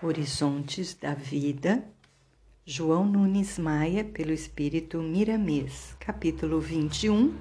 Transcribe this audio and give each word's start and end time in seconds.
Horizontes 0.00 0.94
da 0.94 1.12
Vida, 1.12 1.84
João 2.64 3.04
Nunes 3.04 3.58
Maia, 3.58 4.04
pelo 4.04 4.30
Espírito 4.30 5.02
Miramês, 5.02 5.96
capítulo 5.98 6.60
21 6.60 7.36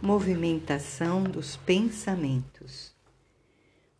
Movimentação 0.00 1.24
dos 1.24 1.58
Pensamentos. 1.58 2.96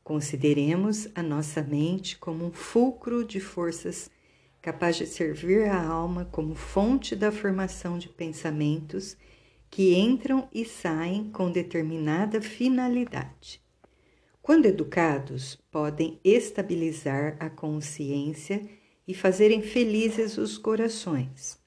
Consideremos 0.02 1.06
a 1.14 1.22
nossa 1.22 1.62
mente 1.62 2.16
como 2.16 2.46
um 2.46 2.50
fulcro 2.50 3.22
de 3.22 3.40
forças 3.40 4.10
capaz 4.62 4.96
de 4.96 5.06
servir 5.06 5.68
a 5.68 5.86
alma 5.86 6.24
como 6.32 6.54
fonte 6.54 7.14
da 7.14 7.30
formação 7.30 7.98
de 7.98 8.08
pensamentos 8.08 9.18
que 9.68 9.94
entram 9.94 10.48
e 10.50 10.64
saem 10.64 11.30
com 11.30 11.52
determinada 11.52 12.40
finalidade. 12.40 13.60
Quando 14.48 14.64
educados, 14.64 15.58
podem 15.70 16.18
estabilizar 16.24 17.36
a 17.38 17.50
consciência 17.50 18.66
e 19.06 19.12
fazerem 19.12 19.60
felizes 19.60 20.38
os 20.38 20.56
corações. 20.56 21.58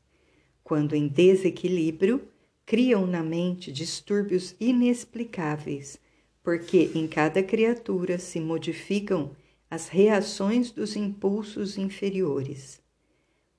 Quando 0.64 0.96
em 0.96 1.08
desequilíbrio, 1.08 2.28
criam 2.66 3.06
na 3.06 3.22
mente 3.22 3.72
distúrbios 3.72 4.56
inexplicáveis, 4.60 6.00
porque 6.42 6.90
em 6.96 7.08
cada 7.08 7.44
criatura 7.44 8.18
se 8.18 8.40
modificam 8.40 9.36
as 9.70 9.88
reações 9.88 10.72
dos 10.72 10.96
impulsos 10.96 11.78
inferiores. 11.78 12.82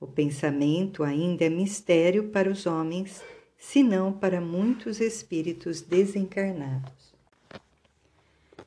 O 0.01 0.07
pensamento 0.09 1.05
ainda 1.05 1.45
é 1.45 1.49
mistério 1.49 2.31
para 2.31 2.51
os 2.51 2.67
homens, 2.67 3.23
se 3.57 3.85
não 3.85 4.13
para 4.13 4.41
muitos 4.41 5.01
espíritos 5.01 5.81
desencarnados. 5.81 7.12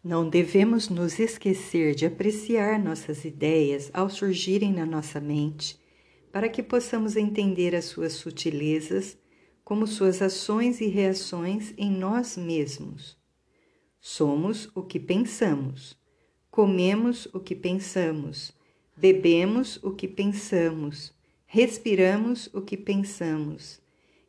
Não 0.08 0.30
devemos 0.30 0.88
nos 0.88 1.18
esquecer 1.18 1.96
de 1.96 2.06
apreciar 2.06 2.78
nossas 2.78 3.26
ideias 3.26 3.90
ao 3.92 4.08
surgirem 4.08 4.72
na 4.72 4.86
nossa 4.86 5.20
mente, 5.20 5.80
para 6.32 6.48
que 6.48 6.62
possamos 6.62 7.16
entender 7.16 7.74
as 7.76 7.86
suas 7.86 8.14
sutilezas, 8.14 9.18
como 9.64 9.88
suas 9.88 10.22
ações 10.22 10.80
e 10.80 10.86
reações 10.86 11.74
em 11.76 11.90
nós 11.90 12.38
mesmos. 12.38 13.18
Somos 14.00 14.70
o 14.76 14.84
que 14.84 15.00
pensamos, 15.00 15.98
comemos 16.52 17.28
o 17.34 17.40
que 17.40 17.56
pensamos, 17.56 18.54
bebemos 18.96 19.80
o 19.84 19.90
que 19.90 20.08
pensamos, 20.08 21.12
respiramos 21.48 22.48
o 22.54 22.62
que 22.62 22.78
pensamos. 22.78 23.82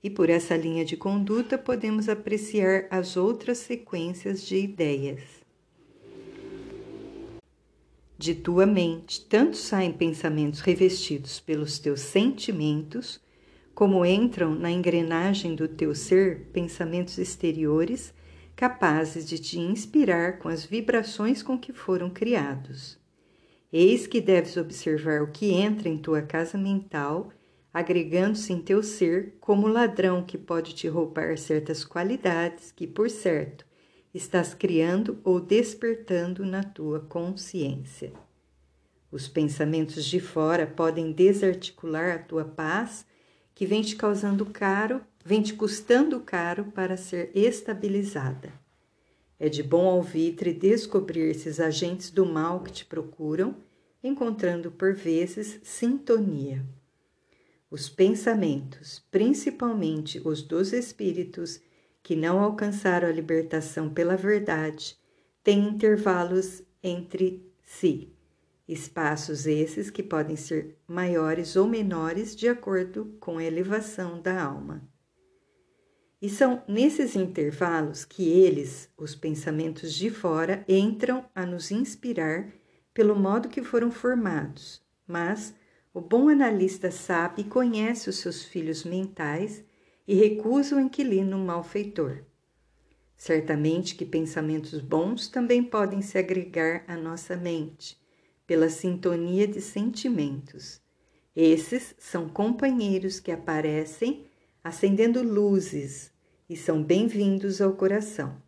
E 0.02 0.08
por 0.08 0.30
essa 0.30 0.56
linha 0.56 0.86
de 0.86 0.96
conduta 0.96 1.58
podemos 1.58 2.08
apreciar 2.08 2.86
as 2.90 3.14
outras 3.18 3.58
sequências 3.58 4.40
de 4.40 4.56
ideias. 4.56 5.35
De 8.18 8.34
tua 8.34 8.64
mente 8.64 9.26
tanto 9.26 9.56
saem 9.56 9.92
pensamentos 9.92 10.60
revestidos 10.60 11.38
pelos 11.38 11.78
teus 11.78 12.00
sentimentos, 12.00 13.20
como 13.74 14.06
entram 14.06 14.54
na 14.54 14.70
engrenagem 14.70 15.54
do 15.54 15.68
teu 15.68 15.94
ser 15.94 16.46
pensamentos 16.52 17.18
exteriores 17.18 18.14
capazes 18.56 19.28
de 19.28 19.38
te 19.38 19.58
inspirar 19.58 20.38
com 20.38 20.48
as 20.48 20.64
vibrações 20.64 21.42
com 21.42 21.58
que 21.58 21.74
foram 21.74 22.08
criados. 22.08 22.98
Eis 23.70 24.06
que 24.06 24.18
deves 24.18 24.56
observar 24.56 25.22
o 25.22 25.30
que 25.30 25.52
entra 25.52 25.90
em 25.90 25.98
tua 25.98 26.22
casa 26.22 26.56
mental, 26.56 27.30
agregando-se 27.74 28.50
em 28.50 28.62
teu 28.62 28.82
ser 28.82 29.36
como 29.38 29.66
ladrão 29.66 30.22
que 30.22 30.38
pode 30.38 30.74
te 30.74 30.88
roubar 30.88 31.36
certas 31.36 31.84
qualidades 31.84 32.72
que, 32.72 32.86
por 32.86 33.10
certo, 33.10 33.66
estás 34.16 34.54
criando 34.54 35.18
ou 35.22 35.38
despertando 35.38 36.44
na 36.44 36.62
tua 36.62 37.00
consciência. 37.00 38.12
Os 39.10 39.28
pensamentos 39.28 40.04
de 40.04 40.18
fora 40.20 40.66
podem 40.66 41.12
desarticular 41.12 42.14
a 42.14 42.18
tua 42.18 42.44
paz, 42.44 43.06
que 43.54 43.66
vem 43.66 43.82
te 43.82 43.96
causando 43.96 44.46
caro, 44.46 45.00
vem 45.24 45.42
te 45.42 45.54
custando 45.54 46.20
caro 46.20 46.66
para 46.74 46.96
ser 46.96 47.30
estabilizada. 47.34 48.52
É 49.38 49.48
de 49.48 49.62
bom 49.62 49.86
alvitre 49.86 50.52
descobrir 50.52 51.30
esses 51.30 51.60
agentes 51.60 52.10
do 52.10 52.24
mal 52.24 52.60
que 52.60 52.72
te 52.72 52.84
procuram, 52.84 53.56
encontrando 54.02 54.70
por 54.70 54.94
vezes 54.94 55.60
sintonia. 55.62 56.64
Os 57.70 57.88
pensamentos, 57.88 59.04
principalmente 59.10 60.20
os 60.24 60.40
dos 60.40 60.72
espíritos, 60.72 61.60
que 62.06 62.14
não 62.14 62.38
alcançaram 62.38 63.08
a 63.08 63.10
libertação 63.10 63.90
pela 63.90 64.16
verdade 64.16 64.96
têm 65.42 65.66
intervalos 65.66 66.62
entre 66.80 67.44
si, 67.64 68.14
espaços 68.68 69.44
esses 69.44 69.90
que 69.90 70.04
podem 70.04 70.36
ser 70.36 70.78
maiores 70.86 71.56
ou 71.56 71.66
menores 71.66 72.36
de 72.36 72.48
acordo 72.48 73.16
com 73.18 73.38
a 73.38 73.44
elevação 73.44 74.22
da 74.22 74.40
alma. 74.40 74.88
E 76.22 76.30
são 76.30 76.62
nesses 76.68 77.16
intervalos 77.16 78.04
que 78.04 78.28
eles, 78.28 78.88
os 78.96 79.16
pensamentos 79.16 79.92
de 79.92 80.08
fora, 80.08 80.64
entram 80.68 81.24
a 81.34 81.44
nos 81.44 81.72
inspirar 81.72 82.52
pelo 82.94 83.16
modo 83.16 83.48
que 83.48 83.64
foram 83.64 83.90
formados, 83.90 84.80
mas 85.08 85.52
o 85.92 86.00
bom 86.00 86.28
analista 86.28 86.88
sabe 86.88 87.42
e 87.42 87.44
conhece 87.46 88.08
os 88.08 88.18
seus 88.18 88.44
filhos 88.44 88.84
mentais 88.84 89.64
e 90.06 90.14
recusa 90.14 90.76
o 90.76 90.80
inquilino 90.80 91.38
malfeitor. 91.38 92.24
Certamente 93.16 93.94
que 93.94 94.04
pensamentos 94.04 94.80
bons 94.80 95.28
também 95.28 95.62
podem 95.62 96.02
se 96.02 96.18
agregar 96.18 96.84
à 96.86 96.96
nossa 96.96 97.36
mente, 97.36 97.98
pela 98.46 98.68
sintonia 98.68 99.48
de 99.48 99.60
sentimentos. 99.60 100.80
Esses 101.34 101.94
são 101.98 102.28
companheiros 102.28 103.18
que 103.18 103.32
aparecem 103.32 104.26
acendendo 104.62 105.22
luzes 105.22 106.12
e 106.48 106.56
são 106.56 106.82
bem-vindos 106.82 107.60
ao 107.60 107.72
coração. 107.72 108.40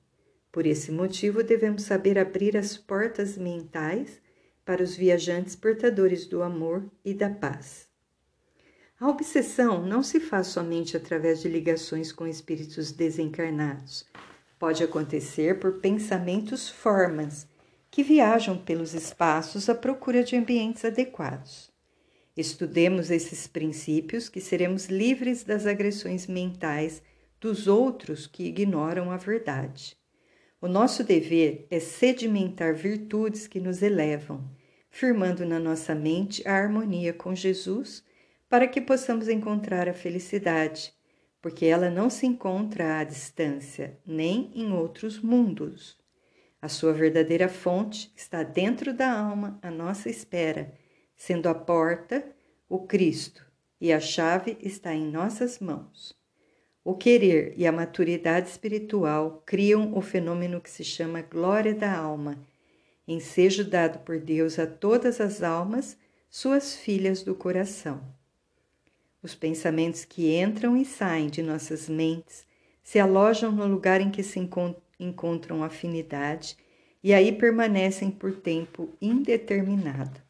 Por 0.51 0.67
esse 0.67 0.91
motivo, 0.91 1.43
devemos 1.43 1.83
saber 1.83 2.19
abrir 2.19 2.57
as 2.57 2.77
portas 2.77 3.37
mentais 3.37 4.21
para 4.65 4.83
os 4.83 4.97
viajantes 4.97 5.55
portadores 5.55 6.27
do 6.27 6.43
amor 6.43 6.91
e 7.05 7.15
da 7.15 7.31
paz. 7.31 7.88
A 9.01 9.09
obsessão 9.09 9.87
não 9.87 10.03
se 10.03 10.19
faz 10.19 10.49
somente 10.49 10.97
através 10.97 11.41
de 11.41 11.49
ligações 11.49 12.11
com 12.11 12.27
espíritos 12.27 12.91
desencarnados. 12.91 14.05
Pode 14.59 14.83
acontecer 14.83 15.61
por 15.61 15.75
pensamentos 15.75 16.69
formas 16.69 17.47
que 17.93 18.03
viajam 18.03 18.59
pelos 18.59 18.95
espaços 18.95 19.69
à 19.69 19.75
procura 19.75 20.25
de 20.25 20.35
ambientes 20.35 20.85
adequados. 20.85 21.71
Estudemos 22.37 23.09
esses 23.09 23.47
princípios 23.47 24.29
que 24.29 24.41
seremos 24.41 24.87
livres 24.87 25.45
das 25.45 25.65
agressões 25.65 26.27
mentais 26.27 27.01
dos 27.41 27.69
outros 27.69 28.27
que 28.27 28.47
ignoram 28.47 29.13
a 29.13 29.17
verdade. 29.17 29.97
O 30.61 30.67
nosso 30.67 31.05
dever 31.05 31.69
é 31.71 31.79
sedimentar 31.79 32.75
virtudes 32.75 33.47
que 33.47 33.61
nos 33.61 33.81
elevam, 33.81 34.51
firmando 34.91 35.47
na 35.47 35.61
nossa 35.61 35.95
mente 35.95 36.47
a 36.49 36.53
harmonia 36.53 37.13
com 37.13 37.33
Jesus 37.33 38.03
para 38.49 38.67
que 38.67 38.81
possamos 38.81 39.29
encontrar 39.29 39.89
a 39.89 39.95
felicidade, 39.95 40.93
porque 41.41 41.67
ela 41.67 41.91
não 41.91 42.09
se 42.09 42.27
encontra 42.27 42.99
à 42.99 43.05
distância, 43.05 43.99
nem 44.07 44.51
em 44.55 44.73
outros 44.73 45.21
mundos. 45.21 45.99
A 46.61 46.69
sua 46.69 46.93
verdadeira 46.93 47.49
fonte 47.49 48.13
está 48.17 48.43
dentro 48.43 48.93
da 48.93 49.13
alma, 49.13 49.59
à 49.63 49.71
nossa 49.71 50.09
espera, 50.09 50.75
sendo 51.15 51.49
a 51.49 51.55
porta 51.55 52.25
o 52.69 52.81
Cristo, 52.81 53.47
e 53.81 53.93
a 53.93 54.01
chave 54.01 54.57
está 54.61 54.93
em 54.95 55.11
nossas 55.11 55.59
mãos. 55.59 56.17
O 56.85 56.95
querer 56.95 57.55
e 57.57 57.67
a 57.67 57.73
maturidade 57.73 58.49
espiritual 58.49 59.43
criam 59.45 59.97
o 59.97 60.01
fenômeno 60.01 60.61
que 60.61 60.71
se 60.71 60.83
chama 60.83 61.23
glória 61.23 61.75
da 61.75 61.95
alma, 61.95 62.39
ensejo 63.07 63.63
dado 63.63 64.01
por 64.01 64.19
Deus 64.19 64.59
a 64.59 64.67
todas 64.67 65.21
as 65.21 65.43
almas, 65.43 65.99
suas 66.31 66.77
filhas 66.77 67.23
do 67.23 67.35
coração. 67.35 68.18
Os 69.23 69.35
pensamentos 69.35 70.05
que 70.05 70.37
entram 70.37 70.77
e 70.77 70.85
saem 70.85 71.29
de 71.29 71.43
nossas 71.43 71.89
mentes 71.89 72.47
se 72.83 72.99
alojam 72.99 73.53
no 73.53 73.67
lugar 73.67 74.01
em 74.01 74.11
que 74.11 74.23
se 74.23 74.41
encontram 74.99 75.63
afinidade 75.63 76.57
e 77.03 77.13
aí 77.13 77.33
permanecem 77.33 78.11
por 78.11 78.33
tempo 78.37 78.89
indeterminado. 79.01 80.21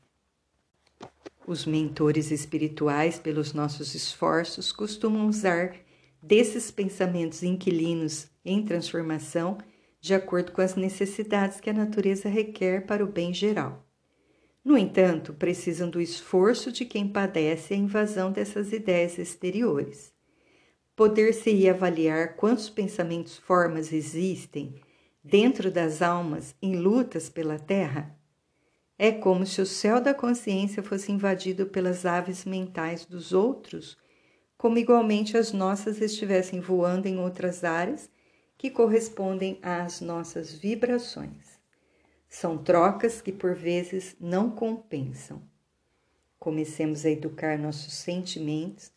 Os 1.47 1.65
mentores 1.65 2.31
espirituais, 2.31 3.19
pelos 3.19 3.53
nossos 3.55 3.95
esforços, 3.95 4.71
costumam 4.73 5.29
usar 5.29 5.75
desses 6.23 6.71
pensamentos 6.71 7.43
inquilinos 7.43 8.29
em 8.45 8.63
transformação 8.65 9.59
de 10.01 10.15
acordo 10.15 10.53
com 10.53 10.61
as 10.61 10.75
necessidades 10.75 11.61
que 11.61 11.71
a 11.71 11.73
natureza 11.73 12.29
requer 12.29 12.87
para 12.87 13.05
o 13.05 13.09
bem 13.09 13.33
geral. 13.33 13.88
No 14.69 14.77
entanto, 14.77 15.33
precisam 15.33 15.89
do 15.89 15.99
esforço 15.99 16.71
de 16.71 16.85
quem 16.85 17.09
padece 17.09 17.73
a 17.73 17.77
invasão 17.79 18.31
dessas 18.31 18.71
ideias 18.71 19.17
exteriores. 19.17 20.13
Poder-se-ia 20.95 21.73
avaliar 21.73 22.37
quantos 22.37 22.69
pensamentos 22.69 23.39
formas 23.39 23.95
existem 23.95 24.75
dentro 25.25 25.71
das 25.71 26.03
almas 26.03 26.55
em 26.61 26.77
lutas 26.77 27.31
pela 27.31 27.59
terra? 27.59 28.15
É 28.99 29.11
como 29.11 29.47
se 29.47 29.63
o 29.63 29.65
céu 29.65 30.03
da 30.03 30.13
consciência 30.13 30.83
fosse 30.83 31.11
invadido 31.11 31.65
pelas 31.69 32.05
aves 32.05 32.45
mentais 32.45 33.07
dos 33.07 33.33
outros, 33.33 33.97
como 34.59 34.77
igualmente 34.77 35.39
as 35.39 35.51
nossas 35.51 35.99
estivessem 35.99 36.61
voando 36.61 37.09
em 37.09 37.19
outras 37.19 37.65
áreas 37.65 38.11
que 38.59 38.69
correspondem 38.69 39.59
às 39.63 40.03
nossas 40.03 40.53
vibrações. 40.53 41.48
São 42.29 42.59
trocas 42.59 43.21
que 43.21 43.33
por 43.33 43.55
vezes 43.55 44.15
não 44.21 44.51
compensam. 44.51 45.43
Comecemos 46.39 47.05
a 47.05 47.11
educar 47.11 47.59
nossos 47.59 47.95
sentimentos, 47.95 48.93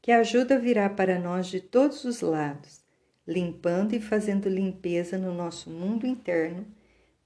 que 0.00 0.12
a 0.12 0.20
ajuda 0.20 0.58
virá 0.58 0.88
para 0.88 1.18
nós 1.18 1.48
de 1.48 1.60
todos 1.60 2.04
os 2.04 2.20
lados, 2.20 2.80
limpando 3.26 3.94
e 3.94 4.00
fazendo 4.00 4.48
limpeza 4.48 5.18
no 5.18 5.34
nosso 5.34 5.68
mundo 5.68 6.06
interno 6.06 6.66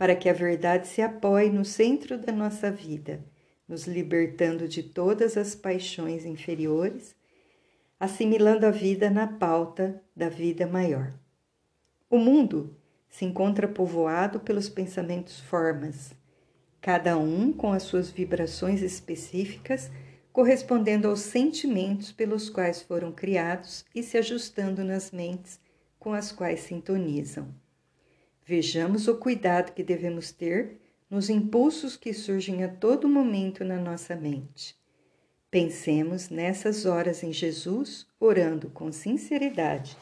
para 0.02 0.16
que 0.16 0.28
a 0.28 0.32
verdade 0.32 0.88
se 0.88 1.00
apoie 1.00 1.48
no 1.48 1.64
centro 1.64 2.18
da 2.18 2.32
nossa 2.32 2.72
vida, 2.72 3.24
nos 3.68 3.86
libertando 3.86 4.66
de 4.66 4.82
todas 4.82 5.36
as 5.36 5.54
paixões 5.54 6.24
inferiores, 6.24 7.14
assimilando 8.00 8.66
a 8.66 8.72
vida 8.72 9.08
na 9.08 9.28
pauta 9.28 10.02
da 10.16 10.28
vida 10.28 10.66
maior. 10.66 11.14
O 12.10 12.18
mundo 12.18 12.76
se 13.12 13.26
encontra 13.26 13.68
povoado 13.68 14.40
pelos 14.40 14.70
pensamentos 14.70 15.38
formas, 15.38 16.14
cada 16.80 17.18
um 17.18 17.52
com 17.52 17.70
as 17.70 17.82
suas 17.82 18.10
vibrações 18.10 18.80
específicas, 18.80 19.90
correspondendo 20.32 21.06
aos 21.06 21.20
sentimentos 21.20 22.10
pelos 22.10 22.48
quais 22.48 22.80
foram 22.80 23.12
criados 23.12 23.84
e 23.94 24.02
se 24.02 24.16
ajustando 24.16 24.82
nas 24.82 25.10
mentes 25.12 25.60
com 25.98 26.14
as 26.14 26.32
quais 26.32 26.60
sintonizam. 26.60 27.54
Vejamos 28.46 29.06
o 29.06 29.18
cuidado 29.18 29.72
que 29.72 29.84
devemos 29.84 30.32
ter 30.32 30.80
nos 31.10 31.28
impulsos 31.28 31.98
que 31.98 32.14
surgem 32.14 32.64
a 32.64 32.68
todo 32.68 33.06
momento 33.06 33.62
na 33.62 33.78
nossa 33.78 34.16
mente. 34.16 34.74
Pensemos 35.50 36.30
nessas 36.30 36.86
horas 36.86 37.22
em 37.22 37.30
Jesus, 37.30 38.06
orando 38.18 38.70
com 38.70 38.90
sinceridade, 38.90 39.98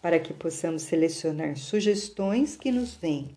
para 0.00 0.18
que 0.18 0.32
possamos 0.32 0.82
selecionar 0.82 1.56
sugestões 1.56 2.56
que 2.56 2.70
nos 2.70 2.94
vêm. 2.94 3.36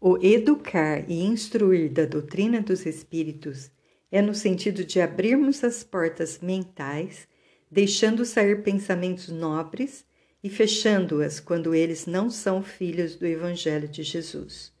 O 0.00 0.18
educar 0.24 1.10
e 1.10 1.24
instruir 1.24 1.90
da 1.90 2.04
doutrina 2.04 2.60
dos 2.60 2.84
Espíritos 2.84 3.70
é 4.10 4.20
no 4.20 4.34
sentido 4.34 4.84
de 4.84 5.00
abrirmos 5.00 5.64
as 5.64 5.82
portas 5.82 6.38
mentais, 6.40 7.26
deixando 7.70 8.24
sair 8.24 8.62
pensamentos 8.62 9.28
nobres 9.28 10.04
e 10.42 10.48
fechando-as 10.48 11.40
quando 11.40 11.74
eles 11.74 12.06
não 12.06 12.30
são 12.30 12.62
filhos 12.62 13.16
do 13.16 13.26
Evangelho 13.26 13.88
de 13.88 14.02
Jesus. 14.02 14.72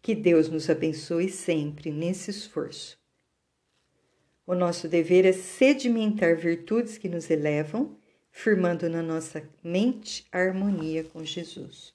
Que 0.00 0.14
Deus 0.14 0.48
nos 0.48 0.70
abençoe 0.70 1.28
sempre 1.28 1.90
nesse 1.90 2.30
esforço. 2.30 2.98
O 4.46 4.54
nosso 4.54 4.88
dever 4.88 5.26
é 5.26 5.32
sedimentar 5.32 6.36
virtudes 6.36 6.96
que 6.96 7.08
nos 7.08 7.28
elevam, 7.28 7.99
firmando 8.32 8.88
na 8.88 9.02
nossa 9.02 9.42
mente 9.62 10.26
a 10.32 10.38
harmonia 10.38 11.04
com 11.04 11.24
Jesus. 11.24 11.92